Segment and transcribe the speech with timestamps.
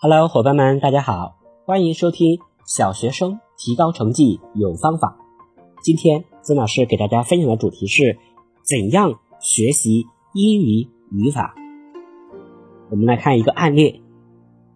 [0.00, 5.18] Hello，伙伴们，大家好，欢迎收听小学生提高成绩有方法。
[5.82, 8.16] 今天曾老师给大家分享的主题是
[8.62, 11.56] 怎样学习英语语法。
[12.90, 14.04] 我们来看一个案例：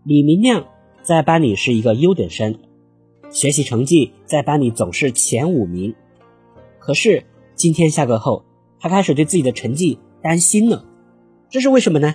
[0.03, 0.64] 李明亮
[1.03, 2.59] 在班里是一个优等生，
[3.30, 5.95] 学习成绩在班里总是前五名。
[6.80, 8.45] 可是今天下课后，
[8.80, 10.84] 他开始对自己的成绩担心了，
[11.48, 12.12] 这是为什么呢？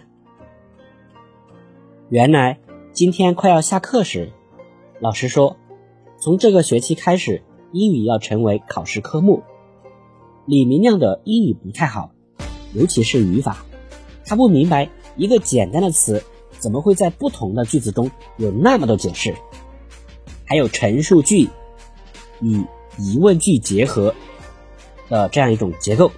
[2.10, 2.60] 原来
[2.98, 4.32] 今天快要下课时，
[5.00, 5.58] 老师说，
[6.20, 9.44] 从这个学期开始，英语要成为考试科目。
[10.48, 12.10] 李明亮的英语不太好，
[12.74, 13.64] 尤其是语法，
[14.26, 16.24] 他不明白一个简单的词
[16.58, 19.36] 怎么会在不同的句子中有那么多解释，
[20.48, 21.50] 还有陈述句
[22.42, 22.66] 与
[22.98, 24.16] 疑问句结合
[25.08, 26.12] 的这样一种结构，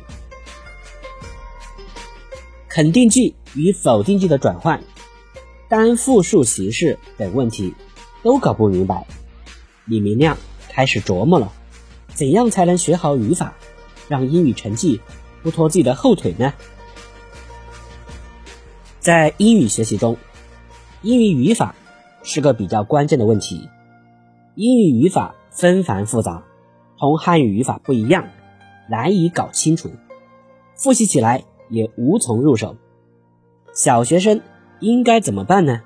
[2.70, 4.82] 肯定句与否定句的转换。
[5.70, 7.76] 单复数形式等问题
[8.23, 9.05] 都搞不明白，
[9.86, 10.36] 李明亮
[10.67, 11.53] 开始琢磨了：
[12.16, 13.53] 怎样才能学好语法，
[14.08, 15.00] 让英语成绩
[15.44, 16.53] 不拖自己的后腿呢？
[19.00, 20.17] 在英语学习中，
[21.03, 21.75] 英语语法
[22.23, 23.70] 是个比较关键的问题。
[24.56, 26.44] 英语语法纷繁复杂，
[26.97, 28.28] 同汉语语法不一样，
[28.90, 29.92] 难以搞清楚，
[30.75, 32.75] 复习起来也无从入手。
[33.72, 34.42] 小学生。
[34.80, 35.81] 应该怎么办呢？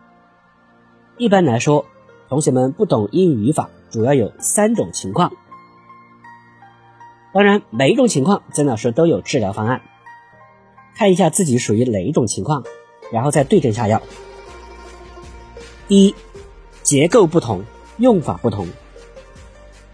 [1.17, 1.85] 一般来说，
[2.29, 5.33] 同学们不懂英语语法，主要有三种情况。
[7.33, 9.81] 当然，每一种情况曾老师都有治疗方案。
[10.95, 12.63] 看一下自己属于哪一种情况，
[13.11, 14.01] 然后再对症下药。
[15.87, 16.15] 第一，
[16.83, 17.63] 结构不同，
[17.97, 18.67] 用法不同。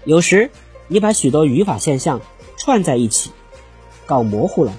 [0.03, 0.51] 有时
[0.87, 2.19] 你把许多语法现象
[2.57, 3.31] 串在一起，
[4.05, 4.73] 搞模糊了。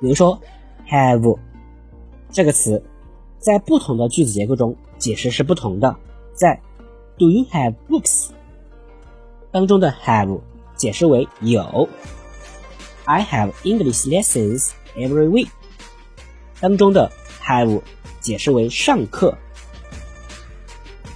[0.00, 0.40] 比如说
[0.88, 1.38] ，have
[2.30, 2.82] 这个词。
[3.42, 5.96] 在不同的句子结构中，解释是不同的。
[6.32, 6.62] 在
[7.18, 8.28] Do you have books
[9.50, 10.40] 当中的 have
[10.76, 11.88] 解释为有
[13.04, 15.48] ，I have English lessons every week
[16.60, 17.10] 当中的
[17.42, 17.82] have
[18.20, 19.36] 解释为上课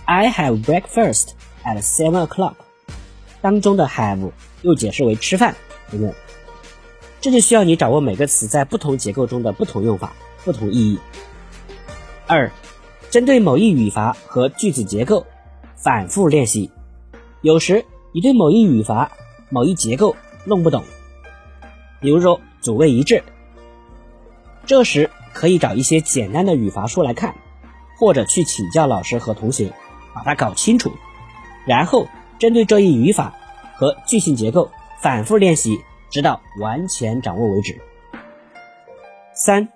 [0.04, 1.28] ，I have breakfast
[1.64, 2.54] at seven o'clock
[3.40, 4.32] 当中的 have
[4.62, 5.54] 又解释为吃饭
[5.92, 6.12] 等等。
[7.20, 10.12] 这就需要你掌握每个词在不同结构中的不同用法、
[10.44, 10.98] 不同意义。
[12.28, 12.50] 二，
[13.08, 15.24] 针对某一语法和句子结构
[15.76, 16.72] 反复练习。
[17.40, 19.12] 有时你对某一语法、
[19.48, 20.82] 某一结构弄不懂，
[22.00, 23.22] 比如说主谓一致，
[24.64, 27.32] 这时可以找一些简单的语法书来看，
[27.96, 29.72] 或者去请教老师和同学，
[30.12, 30.90] 把它搞清楚，
[31.64, 32.08] 然后
[32.40, 33.32] 针对这一语法
[33.76, 34.68] 和句型结构
[35.00, 35.78] 反复练习，
[36.10, 37.80] 直到完全掌握为止。
[39.32, 39.68] 三，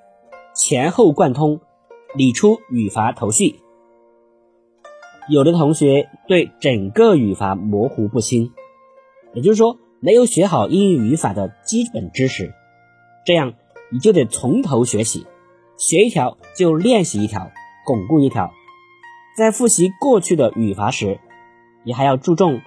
[0.53, 1.60] 前后贯通。
[2.15, 3.60] 理出语法头绪。
[5.28, 8.53] 有的同学对整个语法模糊不清，
[9.32, 12.53] 也就是说没有学好英语语法的基本知识，
[13.25, 13.54] 这样
[13.93, 15.26] 你就得从头学起，
[15.76, 17.53] 学一条就练习一条，
[17.87, 18.50] 巩固一条。
[19.37, 21.21] 在复习过去的语法时，
[21.84, 22.60] 你还要注重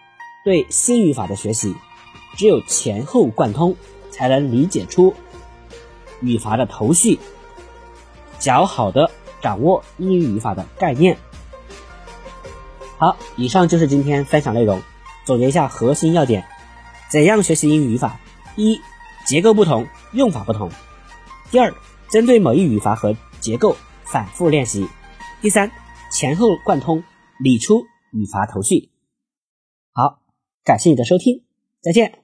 [0.45, 1.75] 对新语法的学习。
[2.35, 3.75] 只有前后贯通，
[4.09, 5.13] 才能理解出
[6.21, 7.19] 语法的头绪，
[8.39, 9.11] 较好的。
[9.43, 11.17] 掌握英语语法的概念。
[12.97, 14.81] 好，以上就是今天分享内容。
[15.25, 16.45] 总结一下核心要点：
[17.11, 18.19] 怎样学习英语语法？
[18.55, 18.79] 一、
[19.25, 20.69] 结构不同，用法不同；
[21.51, 21.73] 第二，
[22.09, 24.87] 针对某一语法和结构反复练习；
[25.41, 25.71] 第三，
[26.11, 27.03] 前后贯通，
[27.39, 28.91] 理出语法头绪。
[29.91, 30.19] 好，
[30.63, 31.43] 感谢你的收听，
[31.81, 32.22] 再见。